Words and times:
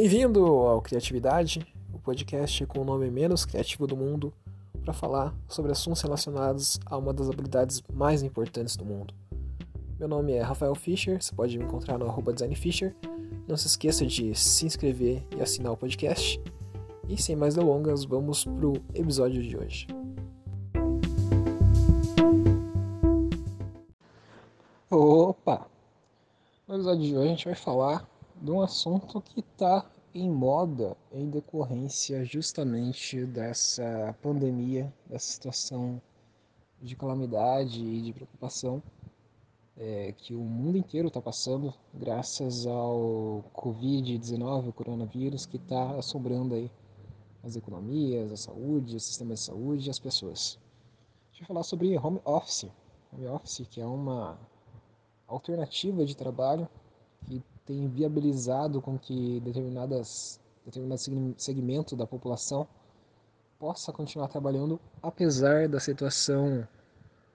Bem-vindo 0.00 0.46
ao 0.46 0.80
Criatividade, 0.80 1.66
o 1.92 1.98
podcast 1.98 2.64
com 2.66 2.82
o 2.82 2.84
nome 2.84 3.10
menos 3.10 3.44
criativo 3.44 3.84
do 3.84 3.96
mundo, 3.96 4.32
para 4.84 4.94
falar 4.94 5.34
sobre 5.48 5.72
assuntos 5.72 6.00
relacionados 6.00 6.78
a 6.86 6.96
uma 6.96 7.12
das 7.12 7.28
habilidades 7.28 7.82
mais 7.92 8.22
importantes 8.22 8.76
do 8.76 8.84
mundo. 8.84 9.12
Meu 9.98 10.06
nome 10.06 10.34
é 10.34 10.40
Rafael 10.40 10.76
Fischer, 10.76 11.20
você 11.20 11.34
pode 11.34 11.58
me 11.58 11.64
encontrar 11.64 11.98
no 11.98 12.06
arroba 12.06 12.32
designfischer. 12.32 12.94
Não 13.48 13.56
se 13.56 13.66
esqueça 13.66 14.06
de 14.06 14.32
se 14.36 14.66
inscrever 14.66 15.26
e 15.36 15.42
assinar 15.42 15.72
o 15.72 15.76
podcast. 15.76 16.40
E 17.08 17.20
sem 17.20 17.34
mais 17.34 17.56
delongas, 17.56 18.04
vamos 18.04 18.44
pro 18.44 18.74
episódio 18.94 19.42
de 19.42 19.56
hoje. 19.56 19.88
Opa! 24.88 25.66
No 26.68 26.76
episódio 26.76 27.02
de 27.02 27.16
hoje 27.16 27.26
a 27.26 27.30
gente 27.30 27.44
vai 27.46 27.56
falar 27.56 28.08
de 28.40 28.50
um 28.50 28.60
assunto 28.60 29.20
que 29.20 29.40
está 29.40 29.84
em 30.14 30.30
moda 30.30 30.96
em 31.12 31.28
decorrência 31.28 32.24
justamente 32.24 33.24
dessa 33.26 34.16
pandemia, 34.22 34.92
dessa 35.06 35.32
situação 35.32 36.00
de 36.80 36.96
calamidade 36.96 37.84
e 37.84 38.00
de 38.02 38.12
preocupação 38.12 38.82
é, 39.76 40.12
que 40.12 40.34
o 40.34 40.40
mundo 40.40 40.76
inteiro 40.76 41.08
está 41.08 41.20
passando 41.20 41.72
graças 41.94 42.66
ao 42.66 43.44
Covid-19, 43.54 44.68
o 44.68 44.72
coronavírus, 44.72 45.46
que 45.46 45.56
está 45.56 45.92
assombrando 45.92 46.54
aí 46.54 46.70
as 47.44 47.54
economias, 47.54 48.32
a 48.32 48.36
saúde, 48.36 48.96
o 48.96 49.00
sistema 49.00 49.34
de 49.34 49.40
saúde 49.40 49.86
e 49.86 49.90
as 49.90 49.98
pessoas. 49.98 50.58
A 51.26 51.30
gente 51.30 51.40
vai 51.42 51.48
falar 51.48 51.62
sobre 51.62 51.96
home 51.96 52.20
office. 52.24 52.66
Home 53.12 53.28
office 53.28 53.66
que 53.70 53.80
é 53.80 53.86
uma 53.86 54.36
alternativa 55.28 56.04
de 56.04 56.16
trabalho 56.16 56.68
que 57.26 57.40
tem 57.68 57.86
viabilizado 57.86 58.80
com 58.80 58.98
que 58.98 59.40
determinadas, 59.40 60.40
determinado 60.64 60.98
segmento 61.36 61.94
da 61.94 62.06
população 62.06 62.66
possa 63.58 63.92
continuar 63.92 64.28
trabalhando 64.28 64.80
apesar 65.02 65.68
da 65.68 65.78
situação 65.78 66.66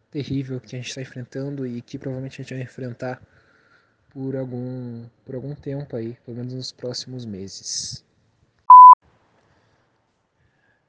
terrível 0.09 0.59
que 0.59 0.75
a 0.75 0.79
gente 0.79 0.89
está 0.89 1.01
enfrentando 1.01 1.67
e 1.67 1.83
que 1.83 1.99
provavelmente 1.99 2.41
a 2.41 2.43
gente 2.43 2.53
vai 2.55 2.63
enfrentar 2.63 3.21
por 4.09 4.35
algum, 4.35 5.05
por 5.23 5.35
algum 5.35 5.53
tempo 5.53 5.95
aí, 5.95 6.17
pelo 6.25 6.37
menos 6.37 6.53
nos 6.55 6.71
próximos 6.71 7.25
meses. 7.25 8.03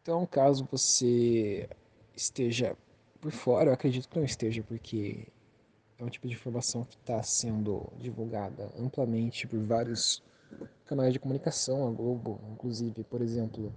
Então, 0.01 0.25
caso 0.27 0.67
você 0.71 1.69
esteja 2.17 2.75
por 3.21 3.31
fora, 3.31 3.71
eu 3.71 3.75
acredito 3.75 4.09
que 4.09 4.17
não 4.19 4.25
esteja, 4.25 4.63
porque 4.63 5.27
é 5.99 6.05
um 6.05 6.09
tipo 6.09 6.27
de 6.27 6.35
informação 6.35 6.85
que 6.85 6.97
está 6.97 7.23
sendo 7.23 7.91
divulgada 7.99 8.71
amplamente 8.79 9.47
por 9.47 9.61
vários 9.61 10.23
canais 10.87 11.13
de 11.13 11.19
comunicação, 11.19 11.87
a 11.87 11.91
Globo, 11.91 12.41
inclusive, 12.53 13.05
por 13.05 13.21
exemplo, 13.23 13.73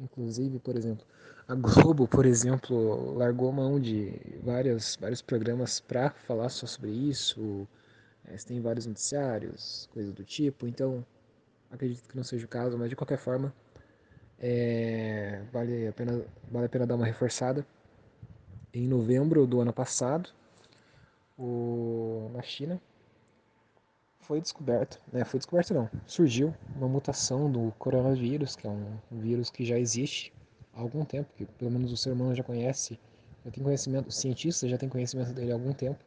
inclusive, 0.00 0.58
por 0.58 0.76
exemplo, 0.76 1.04
a 1.46 1.54
Globo, 1.54 2.06
por 2.06 2.26
exemplo, 2.26 3.14
largou 3.16 3.50
mão 3.50 3.80
de 3.80 4.12
várias, 4.42 4.96
vários 5.00 5.22
programas 5.22 5.80
para 5.80 6.10
falar 6.10 6.50
só 6.50 6.66
sobre 6.66 6.90
isso. 6.90 7.66
É, 8.26 8.36
tem 8.36 8.60
vários 8.60 8.86
noticiários, 8.86 9.88
coisas 9.92 10.12
do 10.12 10.22
tipo. 10.24 10.66
Então, 10.66 11.02
acredito 11.70 12.06
que 12.06 12.14
não 12.14 12.22
seja 12.22 12.44
o 12.44 12.48
caso, 12.48 12.76
mas 12.76 12.90
de 12.90 12.96
qualquer 12.96 13.16
forma, 13.16 13.52
é, 14.38 15.42
vale, 15.50 15.88
a 15.88 15.92
pena, 15.92 16.22
vale 16.50 16.66
a 16.66 16.68
pena 16.68 16.86
dar 16.86 16.96
uma 16.96 17.06
reforçada. 17.06 17.66
Em 18.74 18.86
novembro 18.86 19.46
do 19.46 19.60
ano 19.60 19.72
passado, 19.72 20.28
o, 21.38 22.30
na 22.32 22.42
China, 22.42 22.80
foi 24.20 24.40
descoberto, 24.40 25.00
né, 25.12 25.24
foi 25.24 25.38
descoberto 25.38 25.72
não, 25.72 25.88
surgiu 26.06 26.54
uma 26.76 26.88
mutação 26.88 27.50
do 27.50 27.72
coronavírus, 27.78 28.56
que 28.56 28.66
é 28.66 28.70
um 28.70 28.98
vírus 29.10 29.48
que 29.48 29.64
já 29.64 29.78
existe 29.78 30.32
há 30.74 30.80
algum 30.80 31.04
tempo, 31.04 31.30
que 31.36 31.46
pelo 31.46 31.70
menos 31.70 31.92
o 31.92 31.96
ser 31.96 32.12
humano 32.12 32.34
já 32.34 32.42
conhece, 32.42 32.98
já 33.44 33.50
tem 33.50 33.62
conhecimento, 33.64 34.08
os 34.08 34.16
cientistas 34.16 34.70
já 34.70 34.76
têm 34.76 34.88
conhecimento 34.88 35.32
dele 35.32 35.50
há 35.50 35.54
algum 35.54 35.72
tempo. 35.72 35.98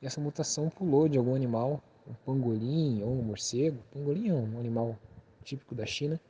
E 0.00 0.06
essa 0.06 0.20
mutação 0.20 0.68
pulou 0.68 1.08
de 1.08 1.18
algum 1.18 1.34
animal, 1.34 1.82
um 2.06 2.14
pangolim 2.24 3.02
ou 3.02 3.10
um 3.10 3.22
morcego. 3.22 3.78
Pangolim 3.90 4.28
é 4.28 4.34
um 4.34 4.58
animal 4.58 4.96
típico 5.42 5.74
da 5.74 5.86
China, 5.86 6.20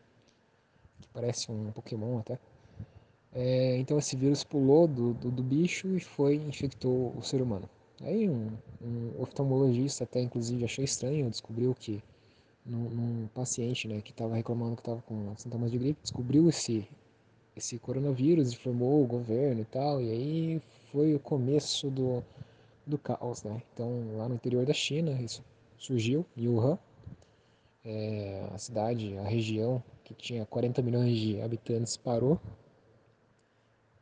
que 1.01 1.09
parece 1.09 1.51
um 1.51 1.71
Pokémon 1.73 2.19
até. 2.19 2.39
É, 3.33 3.77
então 3.77 3.99
esse 3.99 4.17
vírus 4.17 4.43
pulou 4.45 4.87
do, 4.87 5.13
do, 5.13 5.31
do 5.31 5.43
bicho 5.43 5.89
e 5.89 6.01
foi 6.01 6.37
infectou 6.37 7.15
o 7.17 7.23
ser 7.23 7.43
humano. 7.43 7.69
Aí 8.03 8.29
um, 8.29 8.51
um 8.83 9.23
oftalmologista 9.23 10.05
até 10.05 10.21
inclusive 10.21 10.65
achou 10.65 10.85
estranho, 10.85 11.31
descobriu 11.31 11.75
que 11.75 12.03
num, 12.65 12.91
num 12.91 13.29
paciente 13.29 13.89
né, 13.89 14.01
que 14.01 14.11
estava 14.11 14.35
reclamando 14.35 14.77
que 14.77 14.83
estava 14.83 15.01
com 15.03 15.35
sintomas 15.37 15.71
de 15.71 15.79
gripe, 15.79 16.01
descobriu 16.03 16.49
esse, 16.49 16.87
esse 17.57 17.79
coronavírus, 17.79 18.53
informou 18.53 19.03
o 19.03 19.07
governo 19.07 19.63
e 19.63 19.65
tal, 19.65 20.03
e 20.03 20.11
aí 20.11 20.63
foi 20.91 21.15
o 21.15 21.21
começo 21.21 21.89
do, 21.91 22.23
do 22.87 22.99
caos, 22.99 23.43
né? 23.43 23.63
Então 23.73 24.17
lá 24.17 24.29
no 24.29 24.35
interior 24.35 24.67
da 24.67 24.75
China 24.75 25.13
isso 25.13 25.43
surgiu, 25.79 26.27
Wuhan, 26.37 26.79
é, 27.85 28.49
a 28.53 28.59
cidade, 28.59 29.17
a 29.19 29.23
região 29.23 29.83
que 30.05 30.13
tinha 30.15 30.45
40 30.45 30.83
milhões 30.83 31.17
de 31.17 31.41
habitantes 31.41 31.97
parou, 31.97 32.39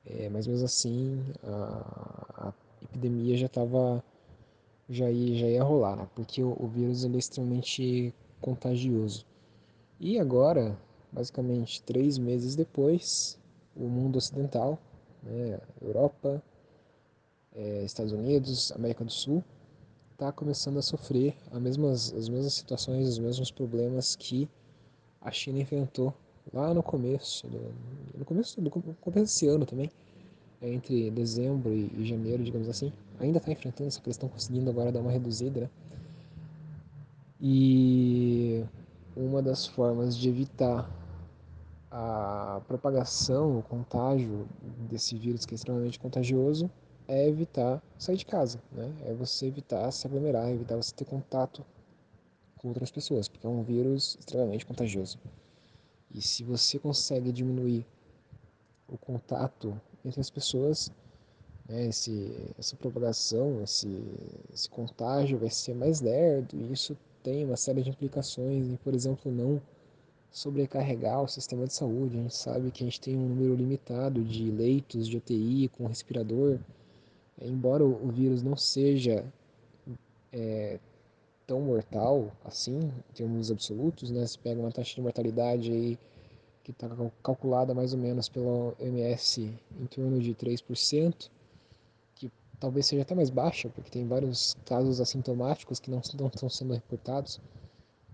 é, 0.06 0.28
mas 0.30 0.46
mesmo 0.46 0.64
assim 0.64 1.22
a, 1.42 2.48
a 2.48 2.52
epidemia 2.84 3.36
já 3.36 3.46
estava 3.46 4.02
já 4.88 5.10
ia, 5.10 5.38
já 5.38 5.46
ia 5.46 5.62
rolar, 5.62 5.96
né? 5.96 6.08
porque 6.14 6.42
o, 6.42 6.56
o 6.58 6.66
vírus 6.68 7.04
ele 7.04 7.16
é 7.16 7.18
extremamente 7.18 8.14
contagioso. 8.40 9.24
E 9.98 10.18
agora, 10.18 10.76
basicamente 11.10 11.82
três 11.82 12.18
meses 12.18 12.54
depois, 12.54 13.38
o 13.74 13.84
mundo 13.84 14.16
ocidental, 14.16 14.78
né, 15.22 15.58
Europa, 15.80 16.42
é, 17.54 17.82
Estados 17.84 18.12
Unidos, 18.12 18.72
América 18.72 19.04
do 19.04 19.12
Sul, 19.12 19.42
está 20.12 20.30
começando 20.30 20.78
a 20.78 20.82
sofrer 20.82 21.34
as 21.50 21.60
mesmas, 21.60 22.12
as 22.12 22.28
mesmas 22.28 22.54
situações, 22.54 23.08
os 23.08 23.18
mesmos 23.18 23.50
problemas 23.50 24.14
que 24.14 24.48
a 25.20 25.30
China 25.30 25.60
enfrentou 25.60 26.12
lá 26.52 26.74
no 26.74 26.82
começo, 26.82 27.48
do, 27.48 27.74
no 28.18 28.24
começo 28.24 28.60
do 28.60 28.70
começo 28.70 28.94
desse 29.20 29.48
ano 29.48 29.64
também, 29.64 29.90
entre 30.68 31.10
dezembro 31.10 31.72
e, 31.72 32.04
janeiro, 32.04 32.42
digamos 32.42 32.68
assim, 32.68 32.92
ainda 33.18 33.38
está 33.38 33.52
enfrentando, 33.52 33.90
só 33.90 34.00
que 34.00 34.08
eles 34.08 34.16
estão 34.16 34.28
conseguindo 34.28 34.70
agora 34.70 34.90
dar 34.90 35.00
uma 35.00 35.10
reduzida, 35.10 35.60
né? 35.60 35.70
E 37.40 38.64
uma 39.16 39.42
das 39.42 39.66
formas 39.66 40.16
de 40.16 40.28
evitar 40.28 40.90
a 41.90 42.60
propagação, 42.66 43.58
o 43.58 43.62
contágio 43.62 44.48
desse 44.90 45.16
vírus 45.16 45.44
que 45.44 45.54
é 45.54 45.56
extremamente 45.56 45.98
contagioso 45.98 46.70
é 47.06 47.28
evitar 47.28 47.82
sair 47.98 48.16
de 48.16 48.24
casa, 48.24 48.58
né? 48.72 48.90
É 49.04 49.12
você 49.12 49.46
evitar 49.46 49.90
se 49.92 50.06
aglomerar, 50.06 50.48
evitar 50.48 50.76
você 50.76 50.94
ter 50.94 51.04
contato 51.04 51.64
com 52.56 52.68
outras 52.68 52.90
pessoas, 52.90 53.28
porque 53.28 53.46
é 53.46 53.50
um 53.50 53.62
vírus 53.62 54.16
extremamente 54.18 54.64
contagioso. 54.64 55.18
E 56.10 56.22
se 56.22 56.42
você 56.42 56.78
consegue 56.78 57.30
diminuir 57.30 57.86
o 58.88 58.96
contato 58.96 59.78
entre 60.04 60.20
as 60.20 60.30
pessoas, 60.30 60.90
né, 61.68 61.86
esse, 61.86 62.32
essa 62.58 62.76
propagação, 62.76 63.62
esse, 63.62 63.88
esse 64.52 64.68
contágio 64.68 65.38
vai 65.38 65.50
ser 65.50 65.74
mais 65.74 66.00
lerdo 66.00 66.56
e 66.56 66.72
isso 66.72 66.96
tem 67.22 67.44
uma 67.44 67.56
série 67.56 67.82
de 67.82 67.90
implicações 67.90 68.66
em, 68.66 68.76
por 68.76 68.94
exemplo, 68.94 69.32
não 69.32 69.60
sobrecarregar 70.30 71.22
o 71.22 71.28
sistema 71.28 71.66
de 71.66 71.72
saúde. 71.72 72.18
A 72.18 72.22
gente 72.22 72.36
sabe 72.36 72.70
que 72.70 72.82
a 72.82 72.86
gente 72.86 73.00
tem 73.00 73.16
um 73.16 73.28
número 73.28 73.54
limitado 73.54 74.22
de 74.22 74.50
leitos 74.50 75.08
de 75.08 75.16
UTI 75.16 75.68
com 75.68 75.86
respirador. 75.86 76.58
Embora 77.40 77.84
o 77.84 78.08
vírus 78.08 78.42
não 78.42 78.56
seja 78.56 79.24
é, 80.32 80.78
tão 81.46 81.60
mortal 81.60 82.30
assim, 82.44 82.78
em 82.78 83.14
termos 83.14 83.50
absolutos, 83.50 84.10
né? 84.10 84.26
Se 84.26 84.38
pega 84.38 84.60
uma 84.60 84.72
taxa 84.72 84.96
de 84.96 85.00
mortalidade 85.00 85.72
aí 85.72 85.98
que 86.64 86.70
está 86.70 86.88
calculada 87.22 87.74
mais 87.74 87.92
ou 87.92 87.98
menos 87.98 88.28
pela 88.28 88.74
OMS 88.80 89.52
em 89.78 89.86
torno 89.86 90.18
de 90.18 90.34
3%, 90.34 91.30
que 92.14 92.32
talvez 92.58 92.86
seja 92.86 93.02
até 93.02 93.14
mais 93.14 93.28
baixa, 93.28 93.68
porque 93.68 93.90
tem 93.90 94.08
vários 94.08 94.56
casos 94.64 94.98
assintomáticos 94.98 95.78
que 95.78 95.90
não, 95.90 96.00
estão 96.00 96.48
sendo 96.48 96.72
reportados. 96.72 97.38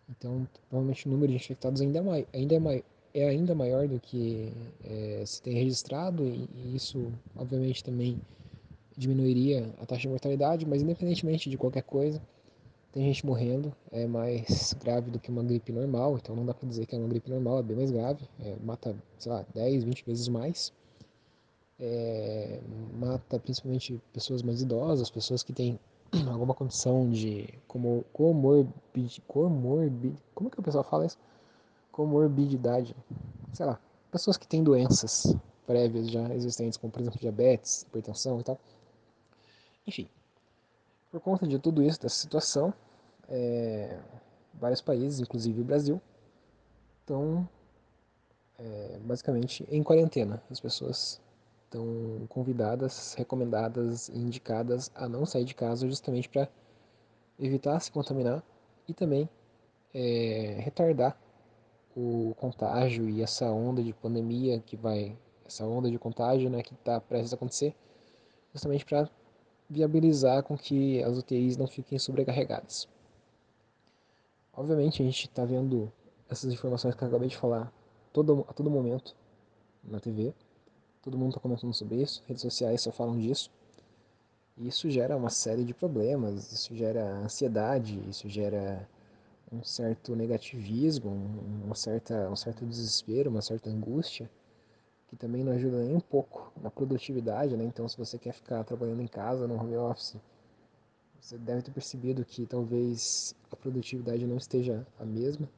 Então, 0.08 0.46
provavelmente 0.68 1.06
o 1.06 1.10
número 1.10 1.30
de 1.30 1.36
infectados 1.36 1.80
ainda 1.80 2.00
é, 2.00 2.26
ainda 2.32 2.56
é, 2.56 2.82
é 3.14 3.28
ainda 3.28 3.54
maior 3.54 3.86
do 3.86 4.00
que 4.00 4.52
é, 4.84 5.22
se 5.24 5.40
tem 5.40 5.54
registrado, 5.54 6.26
e, 6.26 6.48
e 6.56 6.74
isso, 6.74 7.12
obviamente, 7.36 7.84
também 7.84 8.20
diminuiria 8.96 9.72
a 9.80 9.86
taxa 9.86 10.02
de 10.02 10.08
mortalidade, 10.08 10.66
mas 10.66 10.82
independentemente 10.82 11.48
de 11.48 11.56
qualquer 11.56 11.84
coisa, 11.84 12.20
tem 12.92 13.04
gente 13.04 13.24
morrendo, 13.24 13.74
é 13.92 14.06
mais 14.06 14.74
grave 14.74 15.10
do 15.10 15.18
que 15.20 15.30
uma 15.30 15.42
gripe 15.42 15.72
normal, 15.72 16.16
então 16.16 16.34
não 16.34 16.44
dá 16.44 16.52
para 16.52 16.68
dizer 16.68 16.86
que 16.86 16.94
é 16.94 16.98
uma 16.98 17.08
gripe 17.08 17.30
normal, 17.30 17.60
é 17.60 17.62
bem 17.62 17.76
mais 17.76 17.90
grave, 17.90 18.28
é, 18.40 18.56
mata, 18.62 18.96
sei 19.18 19.32
lá, 19.32 19.44
10, 19.54 19.84
20 19.84 20.04
vezes 20.04 20.28
mais. 20.28 20.72
É, 21.78 22.60
mata 22.98 23.38
principalmente 23.38 23.98
pessoas 24.12 24.42
mais 24.42 24.60
idosas, 24.60 25.08
pessoas 25.10 25.42
que 25.42 25.52
têm 25.52 25.78
alguma 26.30 26.54
condição 26.54 27.08
de 27.10 27.48
como 27.66 28.04
comorbid, 28.12 29.22
comorbid, 29.26 30.16
como 30.34 30.50
que 30.50 30.60
o 30.60 30.62
pessoal 30.62 30.84
fala 30.84 31.06
isso? 31.06 31.18
comorbidade, 32.00 32.96
sei 33.52 33.66
lá, 33.66 33.78
pessoas 34.10 34.36
que 34.36 34.46
têm 34.46 34.62
doenças 34.62 35.36
prévias 35.66 36.10
já 36.10 36.34
existentes, 36.34 36.78
como 36.78 36.90
por 36.90 37.00
exemplo 37.00 37.20
diabetes, 37.20 37.82
hipertensão 37.82 38.40
e 38.40 38.42
tal. 38.42 38.58
Enfim, 39.86 40.08
por 41.10 41.20
conta 41.20 41.46
de 41.46 41.58
tudo 41.58 41.82
isso, 41.82 42.00
dessa 42.00 42.16
situação, 42.16 42.72
é, 43.28 43.98
vários 44.54 44.80
países, 44.80 45.20
inclusive 45.20 45.60
o 45.60 45.64
Brasil, 45.64 46.00
estão 47.00 47.48
é, 48.58 48.98
basicamente 49.02 49.66
em 49.70 49.82
quarentena. 49.82 50.42
As 50.50 50.60
pessoas 50.60 51.20
estão 51.64 52.26
convidadas, 52.28 53.14
recomendadas 53.14 54.08
e 54.08 54.18
indicadas 54.18 54.90
a 54.94 55.08
não 55.08 55.26
sair 55.26 55.44
de 55.44 55.54
casa 55.54 55.86
justamente 55.86 56.28
para 56.28 56.48
evitar 57.38 57.80
se 57.80 57.90
contaminar 57.90 58.42
e 58.86 58.94
também 58.94 59.28
é, 59.94 60.58
retardar 60.60 61.18
o 61.96 62.34
contágio 62.36 63.08
e 63.08 63.22
essa 63.22 63.46
onda 63.50 63.82
de 63.82 63.92
pandemia 63.92 64.60
que 64.60 64.76
vai, 64.76 65.16
essa 65.44 65.64
onda 65.64 65.90
de 65.90 65.98
contágio 65.98 66.48
né, 66.48 66.62
que 66.62 66.74
está 66.74 67.00
prestes 67.00 67.32
a 67.32 67.36
acontecer, 67.36 67.74
justamente 68.52 68.84
para 68.84 69.08
viabilizar 69.70 70.42
com 70.42 70.58
que 70.58 71.02
as 71.04 71.16
UTIs 71.16 71.56
não 71.56 71.68
fiquem 71.68 71.98
sobrecarregadas. 71.98 72.88
Obviamente 74.52 75.00
a 75.00 75.04
gente 75.04 75.28
está 75.28 75.44
vendo 75.44 75.90
essas 76.28 76.52
informações 76.52 76.94
que 76.94 77.02
eu 77.02 77.08
acabei 77.08 77.28
de 77.28 77.36
falar 77.36 77.72
todo, 78.12 78.44
a 78.48 78.52
todo 78.52 78.68
momento 78.68 79.16
na 79.84 80.00
TV, 80.00 80.34
todo 81.00 81.16
mundo 81.16 81.30
está 81.30 81.40
comentando 81.40 81.72
sobre 81.72 82.02
isso, 82.02 82.22
redes 82.26 82.42
sociais 82.42 82.82
só 82.82 82.90
falam 82.90 83.16
disso. 83.18 83.50
E 84.58 84.66
isso 84.66 84.90
gera 84.90 85.16
uma 85.16 85.30
série 85.30 85.64
de 85.64 85.72
problemas, 85.72 86.52
isso 86.52 86.74
gera 86.76 87.02
ansiedade, 87.18 88.02
isso 88.08 88.28
gera 88.28 88.86
um 89.52 89.62
certo 89.62 90.14
negativismo, 90.14 91.10
uma 91.64 91.74
certa, 91.74 92.28
um 92.28 92.36
certo 92.36 92.66
desespero, 92.66 93.30
uma 93.30 93.40
certa 93.40 93.70
angústia, 93.70 94.30
que 95.10 95.16
também 95.16 95.42
não 95.42 95.52
ajuda 95.52 95.82
nem 95.82 95.96
um 95.96 96.00
pouco 96.00 96.52
na 96.62 96.70
produtividade, 96.70 97.56
né? 97.56 97.64
Então, 97.64 97.88
se 97.88 97.98
você 97.98 98.16
quer 98.16 98.32
ficar 98.32 98.62
trabalhando 98.62 99.02
em 99.02 99.08
casa, 99.08 99.48
no 99.48 99.60
home 99.60 99.76
office, 99.76 100.14
você 101.20 101.36
deve 101.36 101.62
ter 101.62 101.72
percebido 101.72 102.24
que 102.24 102.46
talvez 102.46 103.34
a 103.50 103.56
produtividade 103.56 104.24
não 104.24 104.36
esteja 104.36 104.86
a 105.00 105.04
mesma. 105.04 105.48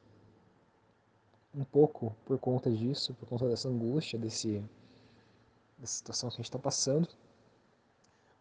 Um 1.53 1.63
pouco 1.63 2.15
por 2.25 2.39
conta 2.39 2.71
disso, 2.71 3.13
por 3.13 3.29
conta 3.29 3.47
dessa 3.47 3.69
angústia, 3.69 4.17
desse, 4.17 4.63
dessa 5.77 5.93
situação 5.93 6.29
que 6.29 6.33
a 6.33 6.37
gente 6.37 6.45
está 6.45 6.57
passando. 6.57 7.07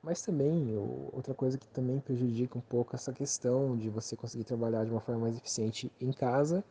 Mas 0.03 0.23
também, 0.23 0.75
outra 1.13 1.35
coisa 1.35 1.59
que 1.59 1.69
também 1.69 2.01
prejudica 2.01 2.57
um 2.57 2.63
pouco 2.63 2.97
essa 2.97 3.13
questão 3.13 3.77
de 3.77 3.91
você 3.91 4.17
conseguir 4.17 4.45
trabalhar 4.45 4.87
de 4.87 4.91
uma 4.91 5.01
forma 5.01 5.21
mais 5.21 5.37
eficiente 5.37 5.93
em 6.01 6.11
casa 6.11 6.65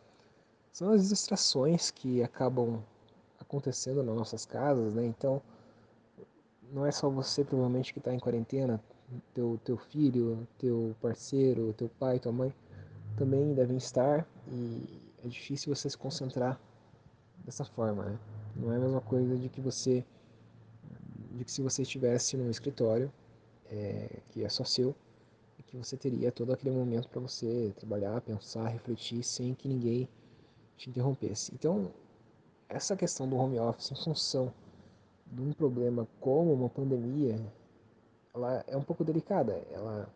são 0.72 0.90
as 0.90 1.10
distrações 1.10 1.92
que 1.92 2.24
acabam 2.24 2.84
acontecendo 3.44 4.04
nas 4.04 4.16
nossas 4.16 4.46
casas, 4.46 4.94
né? 4.94 5.06
Então, 5.06 5.42
não 6.72 6.86
é 6.86 6.92
só 6.92 7.10
você 7.10 7.44
provavelmente 7.44 7.94
que 7.94 8.00
está 8.00 8.14
em 8.14 8.20
quarentena, 8.20 8.82
teu, 9.34 9.60
teu 9.64 9.78
filho, 9.78 10.48
teu 10.58 10.96
parceiro, 11.02 11.74
teu 11.74 11.90
pai, 11.90 12.20
tua 12.20 12.32
mãe 12.32 12.54
também 13.18 13.54
devem 13.54 13.78
estar 13.78 14.26
e 14.48 15.02
é 15.24 15.28
difícil 15.28 15.76
você 15.76 15.90
se 15.90 15.98
concentrar 15.98 16.60
dessa 17.44 17.66
forma, 17.66 18.04
né? 18.04 18.20
Não 18.56 18.72
é 18.72 18.78
a 18.78 18.80
mesma 18.80 19.02
coisa 19.02 19.38
de 19.38 19.50
que 19.50 19.60
você 19.60 20.06
de 21.34 21.46
que 21.46 21.52
se 21.52 21.62
você 21.62 21.82
estivesse 21.82 22.38
num 22.38 22.50
escritório 22.50 23.12
é, 23.70 24.20
que 24.30 24.44
é 24.44 24.50
só 24.50 24.64
seu 24.64 24.96
que 25.72 25.78
você 25.78 25.96
teria 25.96 26.34
todo 26.34 26.52
aquele 26.52 26.76
momento 26.76 27.08
para 27.08 27.22
você 27.22 27.74
trabalhar, 27.78 28.20
pensar, 28.20 28.68
refletir 28.68 29.24
sem 29.24 29.54
que 29.54 29.70
ninguém 29.70 30.08
te 30.76 30.90
interrompesse. 30.90 31.54
Então, 31.56 31.90
essa 32.72 32.96
questão 32.96 33.28
do 33.28 33.36
home 33.36 33.60
office 33.60 33.92
em 33.92 33.96
função 33.96 34.52
de 35.28 35.42
um 35.42 35.52
problema 35.52 36.08
como 36.20 36.54
uma 36.54 36.70
pandemia, 36.70 37.40
ela 38.34 38.64
é 38.68 38.76
um 38.76 38.82
pouco 38.82 39.04
delicada. 39.04 39.62
Ela 39.72 40.10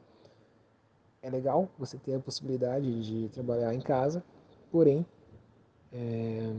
é 1.21 1.29
legal 1.29 1.69
você 1.77 1.97
ter 1.97 2.15
a 2.15 2.19
possibilidade 2.19 3.03
de 3.03 3.29
trabalhar 3.29 3.73
em 3.73 3.81
casa, 3.81 4.23
porém 4.71 5.05
é, 5.91 6.53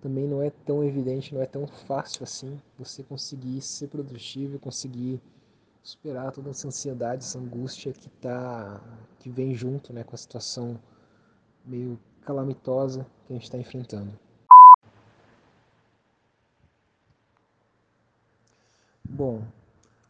também 0.00 0.26
não 0.26 0.42
é 0.42 0.50
tão 0.50 0.84
evidente, 0.84 1.34
não 1.34 1.42
é 1.42 1.46
tão 1.46 1.66
fácil 1.66 2.22
assim 2.22 2.60
você 2.78 3.02
conseguir 3.02 3.60
ser 3.62 3.88
produtivo, 3.88 4.58
conseguir 4.58 5.20
superar 5.82 6.30
toda 6.32 6.50
essa 6.50 6.68
ansiedade, 6.68 7.24
essa 7.24 7.38
angústia 7.38 7.92
que 7.92 8.08
tá, 8.20 8.80
que 9.18 9.28
vem 9.30 9.54
junto, 9.54 9.92
né, 9.92 10.04
com 10.04 10.14
a 10.14 10.18
situação 10.18 10.78
meio 11.64 11.98
calamitosa 12.22 13.06
que 13.26 13.32
a 13.32 13.34
gente 13.34 13.44
está 13.44 13.58
enfrentando. 13.58 14.12
Bom, 19.20 19.42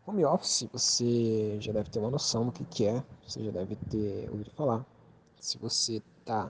home 0.07 0.25
office 0.25 0.69
você 0.73 1.57
já 1.61 1.73
deve 1.73 1.91
ter 1.91 1.99
uma 1.99 2.12
noção 2.12 2.47
do 2.47 2.53
que, 2.53 2.65
que 2.65 2.87
é, 2.87 3.03
você 3.27 3.43
já 3.43 3.51
deve 3.51 3.75
ter 3.75 4.31
ouvido 4.31 4.53
falar. 4.53 4.87
Se 5.41 5.59
você 5.59 6.01
está 6.21 6.49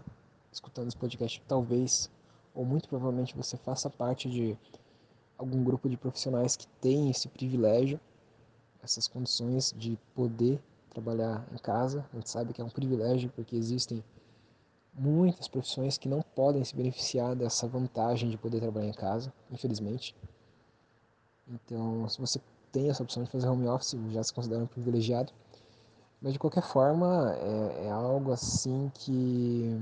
escutando 0.52 0.88
esse 0.88 0.96
podcast, 0.98 1.42
talvez, 1.48 2.10
ou 2.54 2.66
muito 2.66 2.86
provavelmente 2.86 3.34
você 3.34 3.56
faça 3.56 3.88
parte 3.88 4.28
de 4.28 4.58
algum 5.38 5.64
grupo 5.64 5.88
de 5.88 5.96
profissionais 5.96 6.54
que 6.54 6.66
tem 6.82 7.08
esse 7.08 7.28
privilégio, 7.28 7.98
essas 8.82 9.08
condições 9.08 9.74
de 9.74 9.98
poder 10.14 10.60
trabalhar 10.90 11.48
em 11.54 11.56
casa. 11.56 12.06
A 12.12 12.16
gente 12.16 12.28
sabe 12.28 12.52
que 12.52 12.60
é 12.60 12.64
um 12.64 12.68
privilégio 12.68 13.32
porque 13.34 13.56
existem 13.56 14.04
muitas 14.92 15.48
profissões 15.48 15.96
que 15.96 16.10
não 16.10 16.20
podem 16.20 16.62
se 16.62 16.76
beneficiar 16.76 17.34
dessa 17.34 17.66
vantagem 17.66 18.28
de 18.28 18.36
poder 18.36 18.60
trabalhar 18.60 18.88
em 18.88 18.92
casa, 18.92 19.32
infelizmente. 19.50 20.14
Então, 21.50 22.08
se 22.08 22.20
você 22.20 22.40
tem 22.70 22.88
essa 22.88 23.02
opção 23.02 23.24
de 23.24 23.30
fazer 23.30 23.48
home 23.48 23.66
office, 23.68 23.96
já 24.10 24.22
se 24.22 24.32
considera 24.32 24.62
um 24.62 24.66
privilegiado. 24.66 25.32
Mas 26.22 26.32
de 26.32 26.38
qualquer 26.38 26.62
forma, 26.62 27.34
é, 27.36 27.86
é 27.86 27.90
algo 27.90 28.32
assim 28.32 28.90
que. 28.94 29.76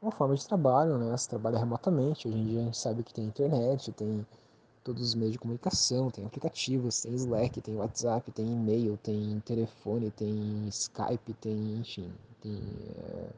É 0.00 0.04
uma 0.04 0.12
forma 0.12 0.34
de 0.34 0.46
trabalho, 0.46 0.96
né? 0.98 1.16
Você 1.16 1.28
trabalha 1.28 1.58
remotamente. 1.58 2.28
Hoje 2.28 2.38
em 2.38 2.44
dia 2.46 2.60
a 2.60 2.64
gente 2.64 2.78
sabe 2.78 3.02
que 3.02 3.12
tem 3.12 3.24
internet, 3.24 3.92
tem 3.92 4.26
todos 4.82 5.02
os 5.02 5.14
meios 5.14 5.32
de 5.32 5.38
comunicação, 5.38 6.10
tem 6.10 6.24
aplicativos, 6.24 7.02
tem 7.02 7.14
Slack, 7.14 7.60
tem 7.60 7.76
WhatsApp, 7.76 8.30
tem 8.32 8.46
e-mail, 8.46 8.96
tem 9.02 9.40
telefone, 9.40 10.10
tem 10.10 10.66
Skype, 10.68 11.34
tem, 11.34 11.78
enfim, 11.78 12.10
tem. 12.40 12.58
É, 12.96 13.28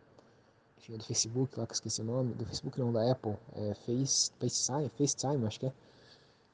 enfim, 0.78 0.96
do 0.96 1.04
Facebook, 1.04 1.58
lá 1.58 1.66
que 1.66 1.72
eu 1.72 1.74
esqueci 1.74 2.00
o 2.00 2.04
nome, 2.04 2.34
do 2.34 2.46
Facebook 2.46 2.78
não, 2.78 2.92
da 2.92 3.10
Apple, 3.10 3.36
é 3.54 3.74
Face, 3.74 4.30
FaceTime, 4.38 4.90
FaceTime, 4.96 5.46
acho 5.46 5.60
que 5.60 5.66
é 5.66 5.72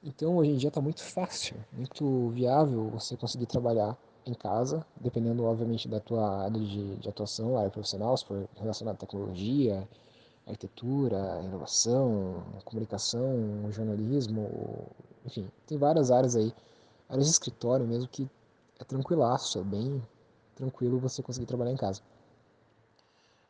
então 0.03 0.37
hoje 0.37 0.51
em 0.51 0.57
dia 0.57 0.69
está 0.69 0.81
muito 0.81 1.03
fácil, 1.03 1.57
muito 1.73 2.31
viável 2.31 2.91
você 2.91 3.17
conseguir 3.17 3.47
trabalhar 3.47 3.97
em 4.27 4.35
casa, 4.35 4.85
dependendo 5.01 5.45
obviamente 5.45 5.89
da 5.89 6.01
tua 6.01 6.45
área 6.45 6.61
de, 6.61 6.97
de 6.97 7.09
atuação, 7.09 7.57
área 7.57 7.71
profissional, 7.71 8.17
se 8.17 8.25
for 8.25 8.49
relacionado 8.57 8.95
à 8.95 8.99
tecnologia, 8.99 9.89
arquitetura, 10.47 11.41
inovação, 11.45 12.43
comunicação, 12.65 13.71
jornalismo, 13.71 14.87
enfim, 15.25 15.49
tem 15.67 15.77
várias 15.79 16.11
áreas 16.11 16.37
aí, 16.37 16.53
áreas 17.09 17.27
de 17.27 17.33
escritório 17.33 17.87
mesmo 17.87 18.09
que 18.09 18.29
é 18.79 18.85
tranquilaço, 18.85 19.59
é 19.59 19.63
bem 19.63 20.03
tranquilo 20.55 20.99
você 20.99 21.23
conseguir 21.23 21.47
trabalhar 21.47 21.73
em 21.73 21.77
casa. 21.77 22.01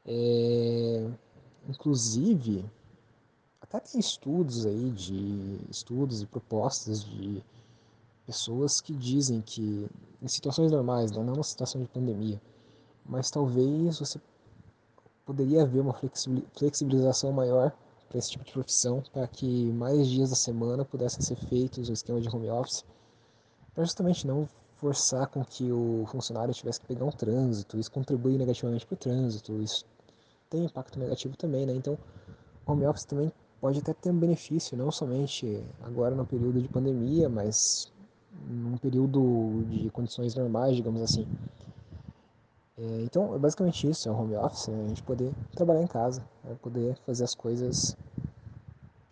É, 0.06 1.08
inclusive, 1.68 2.64
até 3.60 3.80
tem 3.80 4.00
estudos 4.00 4.66
aí 4.66 4.90
de 4.90 5.58
estudos 5.70 6.22
e 6.22 6.26
propostas 6.26 7.04
de 7.04 7.42
pessoas 8.26 8.80
que 8.80 8.92
dizem 8.92 9.40
que 9.40 9.88
em 10.20 10.28
situações 10.28 10.70
normais, 10.70 11.10
né, 11.10 11.18
não 11.18 11.34
numa 11.34 11.42
situação 11.42 11.80
de 11.80 11.88
pandemia, 11.88 12.40
mas 13.04 13.30
talvez 13.30 13.98
você 13.98 14.20
poderia 15.24 15.62
haver 15.62 15.80
uma 15.80 15.94
flexibilização 16.54 17.32
maior 17.32 17.72
para 18.08 18.18
esse 18.18 18.30
tipo 18.30 18.44
de 18.44 18.52
profissão, 18.52 19.02
para 19.12 19.26
que 19.26 19.72
mais 19.72 20.06
dias 20.06 20.30
da 20.30 20.36
semana 20.36 20.84
pudessem 20.84 21.20
ser 21.20 21.36
feitos 21.36 21.88
o 21.88 21.92
esquema 21.92 22.20
de 22.20 22.28
home 22.28 22.50
office, 22.50 22.84
para 23.74 23.84
justamente 23.84 24.26
não 24.26 24.48
forçar 24.76 25.26
com 25.28 25.44
que 25.44 25.72
o 25.72 26.04
funcionário 26.08 26.54
tivesse 26.54 26.80
que 26.80 26.86
pegar 26.86 27.04
um 27.04 27.10
trânsito, 27.10 27.78
isso 27.78 27.90
contribui 27.90 28.36
negativamente 28.36 28.86
para 28.86 28.94
o 28.94 28.98
trânsito, 28.98 29.60
isso 29.60 29.84
tem 30.48 30.64
impacto 30.64 30.98
negativo 30.98 31.36
também, 31.36 31.66
né? 31.66 31.74
Então, 31.74 31.98
home 32.66 32.86
office 32.86 33.04
também 33.04 33.32
pode 33.60 33.78
até 33.78 33.92
ter 33.92 34.10
um 34.10 34.18
benefício, 34.18 34.76
não 34.76 34.90
somente 34.90 35.62
agora 35.82 36.14
no 36.14 36.26
período 36.26 36.60
de 36.60 36.68
pandemia, 36.68 37.28
mas 37.28 37.92
num 38.48 38.76
período 38.76 39.64
de 39.68 39.90
condições 39.90 40.34
normais, 40.34 40.76
digamos 40.76 41.02
assim. 41.02 41.26
É, 42.78 43.02
então, 43.02 43.34
é 43.34 43.38
basicamente 43.38 43.88
isso, 43.88 44.08
é 44.08 44.12
o 44.12 44.14
home 44.14 44.36
office, 44.36 44.68
né? 44.68 44.84
a 44.84 44.88
gente 44.88 45.02
poder 45.02 45.32
trabalhar 45.54 45.82
em 45.82 45.86
casa, 45.86 46.22
né? 46.44 46.54
poder 46.60 46.96
fazer 47.06 47.24
as 47.24 47.34
coisas 47.34 47.96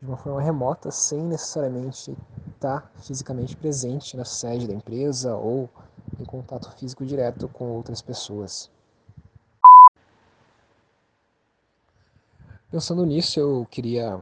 de 0.00 0.06
uma 0.06 0.18
forma 0.18 0.40
remota, 0.42 0.90
sem 0.90 1.22
necessariamente 1.22 2.14
estar 2.54 2.92
fisicamente 2.96 3.56
presente 3.56 4.16
na 4.16 4.24
sede 4.24 4.66
da 4.66 4.74
empresa 4.74 5.34
ou 5.34 5.70
em 6.20 6.24
contato 6.24 6.70
físico 6.72 7.06
direto 7.06 7.48
com 7.48 7.70
outras 7.70 8.02
pessoas. 8.02 8.70
Pensando 12.70 13.06
nisso, 13.06 13.40
eu 13.40 13.66
queria 13.70 14.20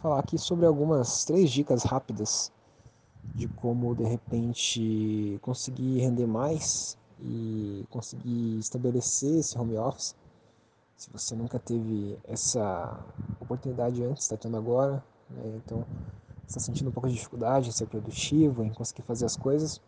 falar 0.00 0.20
aqui 0.20 0.38
sobre 0.38 0.64
algumas 0.64 1.24
três 1.24 1.50
dicas 1.50 1.82
rápidas 1.84 2.50
de 3.34 3.46
como 3.48 3.94
de 3.94 4.04
repente 4.04 5.38
conseguir 5.42 6.00
render 6.00 6.26
mais 6.26 6.96
e 7.20 7.84
conseguir 7.90 8.58
estabelecer 8.58 9.38
esse 9.38 9.58
home 9.58 9.76
office. 9.76 10.16
Se 10.96 11.10
você 11.10 11.34
nunca 11.34 11.58
teve 11.58 12.18
essa 12.24 12.98
oportunidade 13.40 14.02
antes, 14.02 14.24
está 14.24 14.36
tendo 14.36 14.56
agora, 14.56 15.04
né? 15.28 15.42
então 15.56 15.84
está 16.46 16.58
sentindo 16.58 16.88
um 16.88 16.92
pouco 16.92 17.08
de 17.08 17.14
dificuldade 17.14 17.68
em 17.68 17.72
ser 17.72 17.86
produtivo, 17.86 18.64
em 18.64 18.70
conseguir 18.70 19.02
fazer 19.02 19.26
as 19.26 19.36
coisas, 19.36 19.80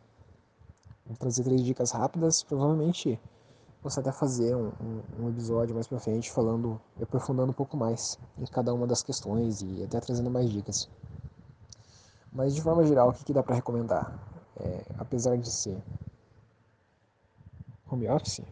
vou 1.07 1.17
trazer 1.17 1.43
três 1.43 1.63
dicas 1.63 1.91
rápidas. 1.91 2.43
Provavelmente 2.43 3.19
posso 3.83 3.99
até 3.99 4.13
fazer 4.13 4.55
um, 4.55 4.71
um, 5.19 5.29
episódio 5.29 5.75
mais 5.75 5.89
pra 5.89 5.99
frente 5.99 6.31
falando, 6.31 6.81
aprofundando 7.01 7.51
um 7.51 7.55
pouco 7.55 7.77
mais 7.77 8.19
em 8.39 8.47
cada 8.47 8.73
uma 8.73 8.87
das 8.87 9.03
questões 9.03 9.61
e 9.61 9.83
até 9.83 10.01
trazendo 10.01 10.31
mais 10.31 10.49
dicas. 10.49 10.89
Mas 12.33 12.55
de 12.55 12.63
forma 12.63 12.85
geral, 12.87 13.11
o 13.11 13.13
que, 13.13 13.25
que 13.25 13.33
dá 13.33 13.43
para 13.43 13.57
recomendar? 13.57 14.17
É, 14.57 14.85
apesar 14.99 15.37
de 15.37 15.51
ser 15.51 15.83
home 17.91 18.09
office, 18.09 18.43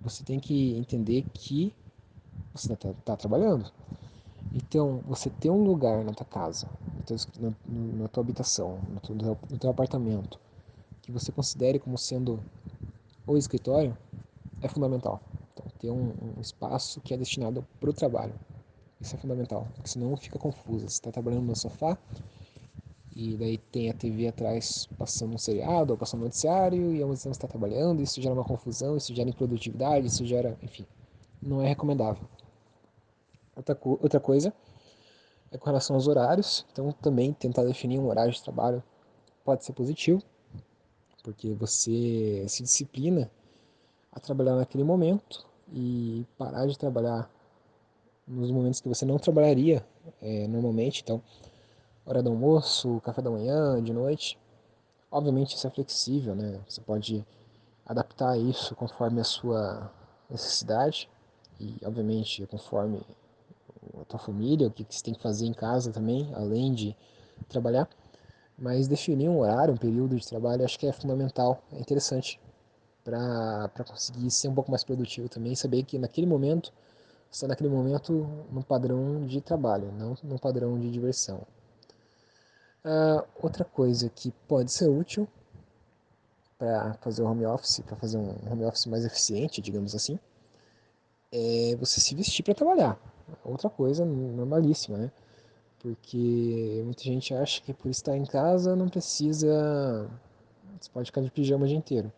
você 0.00 0.22
tem 0.22 0.38
que 0.38 0.76
entender 0.76 1.24
que 1.32 1.74
você 2.52 2.74
está 2.74 2.92
tá 3.04 3.16
trabalhando. 3.16 3.72
Então, 4.52 5.00
você 5.06 5.30
ter 5.30 5.50
um 5.50 5.64
lugar 5.64 6.04
na 6.04 6.12
tua 6.12 6.26
casa, 6.26 6.68
na, 7.40 7.52
na 7.66 8.08
tua 8.08 8.22
habitação, 8.22 8.78
no 8.88 9.00
teu, 9.00 9.38
no 9.50 9.58
teu 9.58 9.70
apartamento, 9.70 10.38
que 11.02 11.10
você 11.10 11.32
considere 11.32 11.78
como 11.78 11.98
sendo 11.98 12.38
o 13.26 13.36
escritório, 13.36 13.96
é 14.64 14.68
fundamental. 14.68 15.20
Então, 15.52 15.66
ter 15.78 15.90
um, 15.90 16.14
um 16.36 16.40
espaço 16.40 17.00
que 17.02 17.12
é 17.12 17.16
destinado 17.16 17.64
para 17.78 17.90
o 17.90 17.92
trabalho. 17.92 18.34
Isso 19.00 19.14
é 19.14 19.18
fundamental, 19.18 19.68
porque 19.74 19.90
senão 19.90 20.16
fica 20.16 20.38
confuso. 20.38 20.88
Você 20.88 20.94
está 20.94 21.12
trabalhando 21.12 21.44
no 21.44 21.54
sofá 21.54 21.98
e 23.14 23.36
daí 23.36 23.58
tem 23.58 23.90
a 23.90 23.94
TV 23.94 24.26
atrás 24.26 24.88
passando 24.98 25.34
um 25.34 25.38
seriado 25.38 25.92
ou 25.92 25.98
passando 25.98 26.20
um 26.20 26.24
noticiário 26.24 26.94
e 26.94 27.02
ao 27.02 27.08
mesmo 27.08 27.22
tempo 27.22 27.32
está 27.32 27.46
trabalhando, 27.46 28.00
isso 28.00 28.20
gera 28.20 28.34
uma 28.34 28.44
confusão, 28.44 28.96
isso 28.96 29.14
gera 29.14 29.28
improdutividade, 29.28 30.06
isso 30.06 30.24
gera, 30.24 30.58
enfim, 30.62 30.86
não 31.40 31.60
é 31.60 31.68
recomendável. 31.68 32.26
Outra, 33.54 33.78
outra 33.84 34.18
coisa 34.18 34.52
é 35.52 35.58
com 35.58 35.66
relação 35.66 35.94
aos 35.94 36.08
horários, 36.08 36.66
então 36.72 36.90
também 36.90 37.32
tentar 37.34 37.62
definir 37.64 37.98
um 37.98 38.08
horário 38.08 38.32
de 38.32 38.42
trabalho 38.42 38.82
pode 39.44 39.64
ser 39.64 39.74
positivo, 39.74 40.22
porque 41.22 41.52
você 41.52 42.44
se 42.48 42.62
disciplina 42.62 43.30
a 44.14 44.20
trabalhar 44.20 44.56
naquele 44.56 44.84
momento 44.84 45.44
e 45.72 46.24
parar 46.38 46.66
de 46.66 46.78
trabalhar 46.78 47.30
nos 48.26 48.50
momentos 48.50 48.80
que 48.80 48.88
você 48.88 49.04
não 49.04 49.18
trabalharia 49.18 49.84
é, 50.22 50.46
normalmente, 50.46 51.02
então 51.02 51.22
hora 52.06 52.22
do 52.22 52.30
almoço, 52.30 53.00
café 53.02 53.22
da 53.22 53.30
manhã, 53.30 53.82
de 53.82 53.92
noite. 53.92 54.38
Obviamente 55.10 55.56
isso 55.56 55.66
é 55.66 55.70
flexível, 55.70 56.34
né? 56.34 56.60
Você 56.68 56.80
pode 56.80 57.24
adaptar 57.86 58.38
isso 58.38 58.74
conforme 58.74 59.20
a 59.20 59.24
sua 59.24 59.90
necessidade 60.28 61.08
e 61.60 61.76
obviamente 61.84 62.46
conforme 62.46 63.00
a 64.00 64.04
tua 64.04 64.18
família, 64.18 64.68
o 64.68 64.70
que 64.70 64.84
você 64.88 65.02
tem 65.02 65.14
que 65.14 65.22
fazer 65.22 65.46
em 65.46 65.52
casa 65.52 65.92
também, 65.92 66.30
além 66.34 66.74
de 66.74 66.96
trabalhar. 67.48 67.88
Mas 68.56 68.86
definir 68.86 69.28
um 69.28 69.40
horário, 69.40 69.74
um 69.74 69.76
período 69.76 70.16
de 70.16 70.26
trabalho, 70.26 70.64
acho 70.64 70.78
que 70.78 70.86
é 70.86 70.92
fundamental, 70.92 71.62
é 71.72 71.78
interessante 71.78 72.40
para 73.04 73.84
conseguir 73.86 74.30
ser 74.30 74.48
um 74.48 74.54
pouco 74.54 74.70
mais 74.70 74.82
produtivo 74.82 75.28
também, 75.28 75.54
saber 75.54 75.82
que 75.84 75.98
naquele 75.98 76.26
momento, 76.26 76.72
está 77.30 77.46
naquele 77.46 77.68
momento 77.68 78.26
no 78.50 78.64
padrão 78.64 79.26
de 79.26 79.40
trabalho, 79.40 79.92
não 79.92 80.16
no 80.24 80.38
padrão 80.38 80.78
de 80.78 80.90
diversão. 80.90 81.42
Uh, 82.84 83.24
outra 83.42 83.64
coisa 83.64 84.08
que 84.08 84.30
pode 84.48 84.72
ser 84.72 84.88
útil 84.88 85.28
para 86.58 86.94
fazer 86.94 87.22
o 87.22 87.26
home 87.26 87.44
office, 87.46 87.80
para 87.80 87.96
fazer 87.96 88.18
um 88.18 88.36
home 88.50 88.64
office 88.64 88.86
mais 88.86 89.04
eficiente, 89.04 89.60
digamos 89.60 89.94
assim, 89.94 90.18
é 91.32 91.76
você 91.76 92.00
se 92.00 92.14
vestir 92.14 92.42
para 92.42 92.54
trabalhar. 92.54 92.98
Outra 93.44 93.68
coisa 93.68 94.04
normalíssima, 94.04 94.96
né? 94.98 95.10
Porque 95.80 96.80
muita 96.84 97.02
gente 97.02 97.34
acha 97.34 97.60
que 97.60 97.74
por 97.74 97.90
estar 97.90 98.16
em 98.16 98.24
casa 98.24 98.74
não 98.76 98.88
precisa. 98.88 100.08
Você 100.80 100.90
pode 100.90 101.06
ficar 101.06 101.20
de 101.20 101.30
pijama 101.30 101.64
o 101.64 101.68
dia 101.68 101.76
inteiro. 101.76 102.12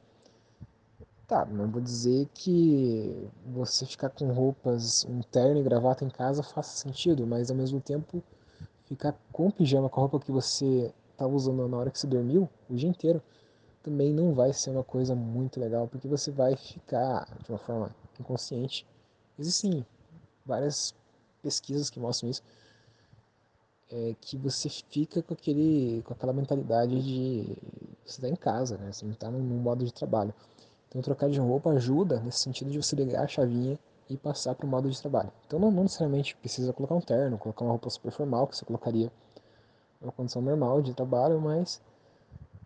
Tá, 1.27 1.45
não 1.45 1.69
vou 1.69 1.81
dizer 1.83 2.29
que 2.33 3.29
você 3.45 3.85
ficar 3.85 4.11
com 4.11 4.33
roupas, 4.33 5.05
um 5.09 5.21
terno 5.23 5.59
e 5.59 5.63
gravata 5.63 6.05
em 6.05 6.09
casa 6.09 6.41
faça 6.41 6.77
sentido, 6.77 7.27
mas 7.27 7.51
ao 7.51 7.57
mesmo 7.57 7.81
tempo 7.81 8.23
ficar 8.85 9.13
com 9.33 9.51
pijama, 9.51 9.89
com 9.89 10.01
a 10.01 10.03
roupa 10.03 10.21
que 10.21 10.31
você 10.31 10.95
estava 11.11 11.35
usando 11.35 11.67
na 11.67 11.77
hora 11.79 11.91
que 11.91 11.99
você 11.99 12.07
dormiu, 12.07 12.49
o 12.71 12.77
dia 12.77 12.89
inteiro, 12.89 13.21
também 13.83 14.13
não 14.13 14.35
vai 14.35 14.53
ser 14.53 14.71
uma 14.71 14.85
coisa 14.85 15.17
muito 15.17 15.59
legal, 15.59 15.89
porque 15.89 16.07
você 16.07 16.31
vai 16.31 16.55
ficar 16.55 17.27
de 17.43 17.51
uma 17.51 17.59
forma 17.59 17.91
inconsciente. 18.21 18.87
Existem 19.37 19.85
várias 20.45 20.95
pesquisas 21.43 21.91
que 21.91 21.99
mostram 21.99 22.31
isso, 22.31 22.43
é 23.91 24.15
que 24.21 24.37
você 24.37 24.69
fica 24.69 25.23
com, 25.23 25.35
aquele, 25.35 26.03
com 26.05 26.13
aquela 26.15 26.33
mentalidade 26.33 27.03
de 27.03 27.57
você 28.05 28.21
está 28.21 28.29
em 28.29 28.37
casa, 28.37 28.79
né? 28.79 28.93
você 28.93 29.05
não 29.05 29.13
está 29.13 29.29
num 29.29 29.41
modo 29.41 29.85
de 29.85 29.93
trabalho. 29.93 30.33
Então 30.97 31.03
trocar 31.03 31.29
de 31.29 31.39
roupa 31.39 31.69
ajuda 31.73 32.21
nesse 32.21 32.39
sentido 32.39 32.71
de 32.71 32.83
você 32.83 32.97
ligar 32.97 33.23
a 33.23 33.29
chavinha 33.29 33.79
e 34.09 34.17
passar 34.17 34.55
para 34.55 34.65
o 34.65 34.69
modo 34.69 34.91
de 34.91 34.99
trabalho. 34.99 35.31
Então 35.47 35.59
não, 35.59 35.71
não, 35.71 35.83
necessariamente 35.83 36.35
precisa 36.37 36.73
colocar 36.73 36.95
um 36.95 37.03
terno, 37.03 37.37
colocar 37.37 37.67
uma 37.67 37.73
roupa 37.73 37.91
super 37.91 38.11
formal 38.11 38.47
que 38.47 38.57
você 38.57 38.65
colocaria 38.65 39.13
numa 40.01 40.11
condição 40.11 40.41
normal 40.41 40.81
de 40.81 40.95
trabalho, 40.95 41.39
mas 41.39 41.83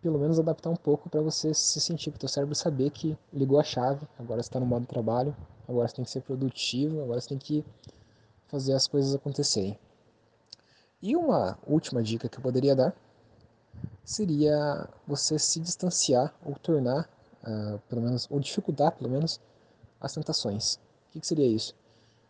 pelo 0.01 0.17
menos 0.17 0.39
adaptar 0.39 0.69
um 0.69 0.77
pouco 0.77 1.09
para 1.09 1.19
você 1.19 1.53
se 1.53 1.81
sentir, 1.81 2.09
para 2.09 2.15
o 2.15 2.19
teu 2.21 2.29
cérebro 2.29 2.55
saber 2.55 2.89
que 2.91 3.17
ligou 3.33 3.59
a 3.59 3.63
chave, 3.63 4.07
agora 4.17 4.39
está 4.39 4.61
no 4.61 4.65
modo 4.65 4.83
de 4.83 4.87
trabalho, 4.87 5.35
agora 5.67 5.89
você 5.89 5.95
tem 5.97 6.05
que 6.05 6.11
ser 6.11 6.21
produtivo, 6.21 7.03
agora 7.03 7.19
você 7.19 7.27
tem 7.27 7.37
que 7.37 7.65
fazer 8.47 8.71
as 8.71 8.87
coisas 8.87 9.13
acontecerem. 9.13 9.77
E 11.01 11.17
uma 11.17 11.59
última 11.67 12.01
dica 12.01 12.29
que 12.29 12.37
eu 12.37 12.41
poderia 12.41 12.77
dar 12.77 12.95
seria 14.05 14.87
você 15.05 15.37
se 15.37 15.59
distanciar 15.59 16.33
ou 16.45 16.55
tornar, 16.55 17.09
uh, 17.43 17.79
pelo 17.89 18.01
menos, 18.01 18.27
ou 18.29 18.39
dificultar, 18.39 18.91
pelo 18.93 19.09
menos, 19.09 19.39
as 19.99 20.13
tentações. 20.13 20.75
O 20.75 21.11
que, 21.13 21.19
que 21.19 21.27
seria 21.27 21.45
isso? 21.45 21.75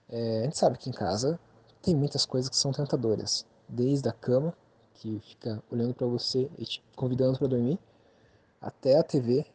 É, 0.10 0.42
a 0.42 0.44
gente 0.44 0.58
sabe 0.58 0.78
que 0.78 0.90
em 0.90 0.94
casa 0.94 1.40
tem 1.82 1.96
muitas 1.96 2.26
coisas 2.26 2.50
que 2.50 2.56
são 2.56 2.72
tentadoras, 2.72 3.46
desde 3.68 4.10
a 4.10 4.12
cama, 4.12 4.54
que 4.96 5.20
fica 5.22 5.64
olhando 5.72 5.94
para 5.94 6.06
você 6.06 6.50
e 6.58 6.66
te 6.66 6.84
convidando 6.96 7.38
para 7.38 7.48
dormir, 7.48 7.80
até 8.60 8.98
a 8.98 9.04
TV, 9.04 9.46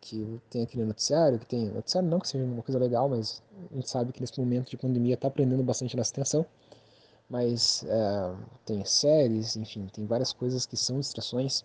que 0.00 0.40
tem 0.50 0.62
aquele 0.62 0.84
noticiário, 0.84 1.38
que 1.38 1.46
tem 1.46 1.66
noticiário 1.66 2.08
não 2.08 2.18
que 2.18 2.28
seja 2.28 2.44
uma 2.44 2.62
coisa 2.62 2.78
legal, 2.78 3.08
mas 3.08 3.42
a 3.70 3.74
gente 3.74 3.90
sabe 3.90 4.12
que 4.12 4.20
nesse 4.20 4.38
momento 4.40 4.70
de 4.70 4.76
pandemia 4.76 5.14
está 5.14 5.30
prendendo 5.30 5.62
bastante 5.62 5.96
nossa 5.96 6.10
atenção, 6.12 6.46
mas 7.28 7.84
é, 7.84 8.34
tem 8.64 8.84
séries, 8.84 9.56
enfim, 9.56 9.86
tem 9.92 10.06
várias 10.06 10.32
coisas 10.32 10.64
que 10.64 10.76
são 10.76 10.98
distrações. 10.98 11.64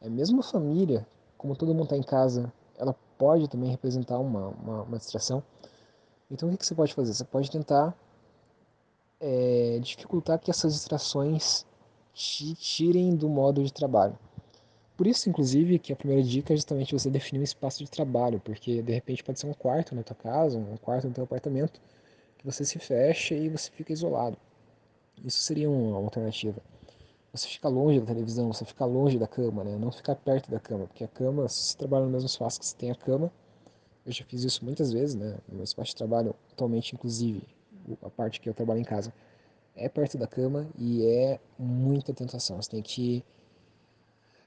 É 0.00 0.08
mesmo 0.08 0.40
a 0.40 0.42
família, 0.42 1.06
como 1.38 1.56
todo 1.56 1.74
mundo 1.74 1.84
está 1.84 1.96
em 1.96 2.02
casa, 2.02 2.52
ela 2.80 2.94
pode 3.18 3.48
também 3.48 3.70
representar 3.70 4.18
uma, 4.18 4.48
uma, 4.48 4.82
uma 4.82 4.98
distração. 4.98 5.42
Então 6.30 6.48
o 6.48 6.52
que, 6.52 6.58
que 6.58 6.66
você 6.66 6.74
pode 6.74 6.94
fazer? 6.94 7.12
Você 7.12 7.24
pode 7.24 7.50
tentar 7.50 7.94
é, 9.20 9.78
dificultar 9.82 10.38
que 10.38 10.50
essas 10.50 10.72
distrações 10.74 11.66
te 12.14 12.54
tirem 12.54 13.14
do 13.14 13.28
modo 13.28 13.62
de 13.62 13.72
trabalho. 13.72 14.18
Por 14.96 15.06
isso, 15.06 15.30
inclusive, 15.30 15.78
que 15.78 15.92
a 15.92 15.96
primeira 15.96 16.22
dica 16.22 16.52
é 16.52 16.56
justamente 16.56 16.92
você 16.92 17.08
definir 17.08 17.40
um 17.40 17.44
espaço 17.44 17.82
de 17.82 17.90
trabalho, 17.90 18.38
porque 18.40 18.82
de 18.82 18.92
repente 18.92 19.24
pode 19.24 19.40
ser 19.40 19.46
um 19.46 19.54
quarto 19.54 19.94
na 19.94 20.02
tua 20.02 20.16
casa, 20.16 20.58
um 20.58 20.76
quarto 20.76 21.08
no 21.08 21.14
teu 21.14 21.24
apartamento, 21.24 21.80
que 22.36 22.44
você 22.44 22.64
se 22.64 22.78
fecha 22.78 23.34
e 23.34 23.48
você 23.48 23.70
fica 23.70 23.92
isolado. 23.92 24.36
Isso 25.24 25.38
seria 25.38 25.70
uma 25.70 25.96
alternativa. 25.96 26.60
Você 27.32 27.46
fica 27.46 27.68
longe 27.68 28.00
da 28.00 28.06
televisão, 28.06 28.52
você 28.52 28.64
fica 28.64 28.84
longe 28.84 29.16
da 29.16 29.26
cama, 29.26 29.62
né? 29.62 29.76
Não 29.78 29.92
ficar 29.92 30.16
perto 30.16 30.50
da 30.50 30.58
cama, 30.58 30.86
porque 30.86 31.04
a 31.04 31.08
cama, 31.08 31.48
se 31.48 31.62
você 31.62 31.78
trabalha 31.78 32.04
no 32.04 32.10
mesmo 32.10 32.26
espaço 32.26 32.58
que 32.58 32.66
você 32.66 32.76
tem 32.76 32.90
a 32.90 32.94
cama, 32.94 33.30
eu 34.04 34.10
já 34.12 34.24
fiz 34.24 34.42
isso 34.42 34.64
muitas 34.64 34.92
vezes, 34.92 35.14
né? 35.14 35.38
No 35.48 35.54
meu 35.56 35.64
espaço 35.64 35.90
de 35.90 35.96
trabalho, 35.96 36.34
atualmente, 36.52 36.94
inclusive, 36.94 37.42
a 38.02 38.10
parte 38.10 38.40
que 38.40 38.48
eu 38.48 38.54
trabalho 38.54 38.80
em 38.80 38.84
casa, 38.84 39.12
é 39.76 39.88
perto 39.88 40.18
da 40.18 40.26
cama 40.26 40.68
e 40.76 41.06
é 41.06 41.38
muita 41.56 42.12
tentação. 42.12 42.60
Você 42.60 42.70
tem 42.70 42.82
que, 42.82 43.24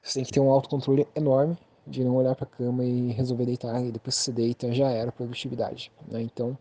você 0.01 0.15
tem 0.15 0.25
que 0.25 0.33
ter 0.33 0.41
um 0.41 0.49
autocontrole 0.51 1.07
enorme 1.15 1.57
de 1.87 2.03
não 2.03 2.15
olhar 2.15 2.35
para 2.35 2.45
a 2.45 2.47
cama 2.47 2.83
e 2.83 3.11
resolver 3.11 3.45
deitar, 3.45 3.81
e 3.81 3.91
depois 3.91 4.17
que 4.17 4.23
você 4.23 4.31
deita 4.33 4.73
já 4.73 4.89
era 4.89 5.11
produtividade. 5.11 5.89
Né? 6.07 6.21
Então, 6.21 6.57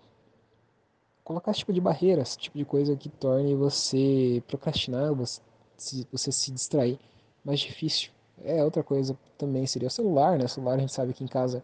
colocar 1.24 1.50
esse 1.50 1.60
tipo 1.60 1.72
de 1.72 1.80
barreira, 1.80 2.22
esse 2.22 2.38
tipo 2.38 2.56
de 2.56 2.64
coisa 2.64 2.96
que 2.96 3.08
torne 3.08 3.54
você 3.56 4.42
procrastinar, 4.46 5.12
você 5.14 5.40
se, 5.82 6.06
você 6.10 6.30
se 6.30 6.50
distrair 6.50 6.98
mais 7.44 7.60
difícil. 7.60 8.10
É 8.44 8.64
outra 8.64 8.82
coisa 8.82 9.16
também 9.36 9.66
seria 9.66 9.88
o 9.88 9.90
celular, 9.90 10.38
né? 10.38 10.44
O 10.44 10.48
celular 10.48 10.74
a 10.74 10.78
gente 10.78 10.92
sabe 10.92 11.12
que 11.12 11.22
em 11.22 11.28
casa 11.28 11.58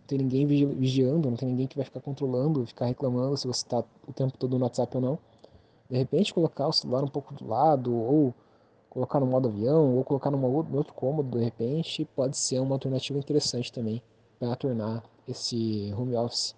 não 0.00 0.06
tem 0.06 0.18
ninguém 0.18 0.46
vigiando, 0.46 1.30
não 1.30 1.36
tem 1.36 1.48
ninguém 1.48 1.66
que 1.66 1.76
vai 1.76 1.84
ficar 1.84 2.00
controlando, 2.00 2.66
ficar 2.66 2.86
reclamando 2.86 3.36
se 3.36 3.46
você 3.46 3.64
está 3.64 3.82
o 4.06 4.12
tempo 4.12 4.36
todo 4.36 4.58
no 4.58 4.64
WhatsApp 4.64 4.96
ou 4.96 5.02
não. 5.02 5.18
De 5.88 5.96
repente 5.96 6.32
colocar 6.32 6.68
o 6.68 6.72
celular 6.72 7.02
um 7.02 7.08
pouco 7.08 7.34
do 7.34 7.46
lado, 7.46 7.94
ou 7.94 8.34
colocar 8.88 9.20
no 9.20 9.26
modo 9.26 9.48
avião, 9.48 9.96
ou 9.96 10.04
colocar 10.04 10.30
no 10.30 10.40
outro 10.76 10.94
cômodo, 10.94 11.36
de 11.38 11.44
repente, 11.44 12.04
pode 12.16 12.36
ser 12.36 12.60
uma 12.60 12.74
alternativa 12.74 13.18
interessante 13.18 13.72
também 13.72 14.02
para 14.38 14.54
tornar 14.56 15.02
esse 15.26 15.92
home 15.96 16.16
office 16.16 16.54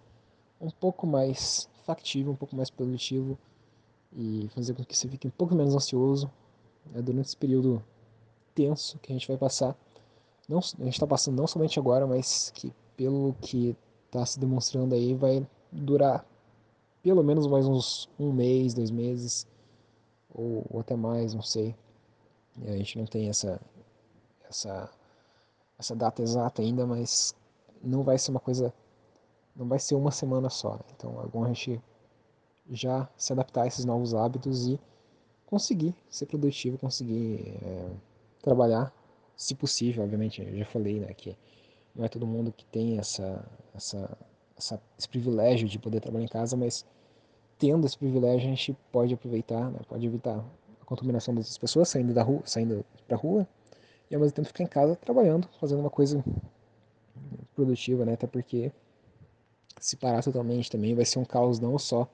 um 0.61 0.71
pouco 0.71 1.07
mais 1.07 1.69
factível, 1.85 2.33
um 2.33 2.37
pouco 2.37 2.57
mais 2.57 2.71
produtivo 2.71 3.39
e 4.17 4.49
fazer 4.55 4.75
com 4.75 4.85
que 4.85 4.97
você 4.97 5.09
fique 5.09 5.27
um 5.27 5.31
pouco 5.31 5.55
menos 5.55 5.75
ansioso 5.75 6.31
né, 6.93 7.03
durante 7.03 7.27
esse 7.27 7.37
período 7.37 7.83
tenso 8.55 8.99
que 8.99 9.13
a 9.13 9.15
gente 9.15 9.29
vai 9.29 9.37
passar. 9.37 9.77
Não, 10.49 10.59
a 10.59 10.85
gente 10.85 10.95
está 10.95 11.07
passando 11.07 11.37
não 11.37 11.47
somente 11.47 11.79
agora, 11.79 12.07
mas 12.07 12.51
que 12.55 12.73
pelo 12.97 13.35
que 13.41 13.77
está 14.07 14.25
se 14.25 14.39
demonstrando 14.39 14.95
aí 14.95 15.15
vai 15.15 15.47
durar 15.71 16.25
pelo 17.03 17.23
menos 17.23 17.47
mais 17.47 17.67
uns 17.67 18.09
um 18.19 18.33
mês, 18.33 18.75
dois 18.75 18.91
meses, 18.91 19.47
ou, 20.35 20.65
ou 20.71 20.81
até 20.81 20.97
mais, 20.97 21.35
não 21.35 21.43
sei. 21.43 21.75
E 22.59 22.69
a 22.69 22.77
gente 22.77 22.99
não 22.99 23.07
tem 23.07 23.29
essa, 23.29 23.61
essa, 24.49 24.91
essa 25.79 25.95
data 25.95 26.23
exata 26.23 26.63
ainda, 26.63 26.87
mas 26.87 27.35
não 27.83 28.03
vai 28.03 28.19
ser 28.19 28.31
uma 28.31 28.41
coisa, 28.41 28.73
não 29.55 29.69
vai 29.69 29.79
ser 29.79 29.95
uma 29.95 30.11
semana 30.11 30.51
só. 30.51 30.75
Né? 30.75 30.85
Então 30.97 31.23
é 31.23 31.27
bom 31.27 31.45
a 31.45 31.49
gente 31.49 31.81
já 32.71 33.09
se 33.17 33.33
adaptar 33.33 33.63
a 33.63 33.67
esses 33.67 33.85
novos 33.85 34.15
hábitos 34.15 34.67
e 34.67 34.81
conseguir 35.47 35.95
ser 36.11 36.27
produtivo, 36.27 36.77
conseguir 36.77 37.57
é, 37.63 37.91
trabalhar, 38.43 38.93
se 39.37 39.55
possível, 39.55 40.03
obviamente, 40.03 40.43
eu 40.43 40.59
já 40.59 40.65
falei, 40.65 41.01
né, 41.01 41.13
que 41.15 41.37
não 41.95 42.05
é 42.05 42.09
todo 42.09 42.27
mundo 42.27 42.53
que 42.53 42.65
tem 42.67 42.99
essa, 42.99 43.45
essa, 43.75 44.19
essa, 44.57 44.83
esse 44.99 45.09
privilégio 45.09 45.69
de 45.69 45.79
poder 45.79 46.01
trabalhar 46.01 46.25
em 46.25 46.29
casa, 46.29 46.57
mas 46.57 46.85
tendo 47.59 47.87
esse 47.87 47.97
privilégio 47.97 48.47
a 48.47 48.51
gente 48.51 48.77
pode 48.91 49.15
aproveitar, 49.15 49.71
né, 49.71 49.79
pode 49.89 50.05
evitar 50.05 50.45
a 50.81 50.85
contaminação 50.85 51.35
das 51.35 51.57
pessoas 51.57 51.89
saindo 51.89 52.13
da 52.13 52.23
rua, 52.23 52.43
saindo 52.45 52.85
para 53.07 53.17
rua 53.17 53.47
e 54.11 54.15
ao 54.15 54.21
mesmo 54.21 54.35
tempo 54.35 54.49
ficar 54.49 54.65
em 54.65 54.69
casa 54.69 54.97
trabalhando, 54.97 55.49
fazendo 55.61 55.81
uma 55.81 55.91
coisa 55.91 56.25
produtiva, 57.55 58.05
né, 58.05 58.15
até 58.15 58.27
porque 58.27 58.73
se 59.81 59.97
parar 59.97 60.23
totalmente 60.23 60.71
também 60.71 60.95
vai 60.95 61.05
ser 61.05 61.19
um 61.19 61.25
caos 61.25 61.59
não 61.61 61.79
só 61.79 62.09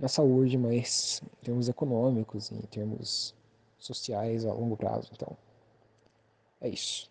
na 0.00 0.08
saúde, 0.08 0.56
mas 0.56 1.22
em 1.40 1.44
termos 1.44 1.68
econômicos, 1.68 2.50
em 2.50 2.60
termos 2.62 3.34
sociais 3.78 4.44
a 4.44 4.52
longo 4.52 4.76
prazo. 4.76 5.10
Então, 5.14 5.36
é 6.60 6.68
isso. 6.68 7.10